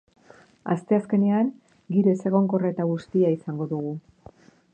[0.75, 1.51] Asteazkenean
[1.97, 3.95] giro ezegonkorra eta bustia izango dugu.